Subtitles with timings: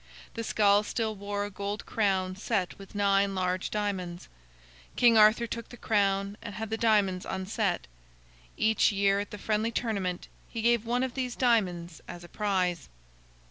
[0.33, 4.29] The skull still wore a gold crown set with nine large diamonds.
[4.95, 7.85] King Arthur took the crown and had the diamonds unset.
[8.57, 12.89] Each year at the friendly tournament he gave one of these diamonds as a prize.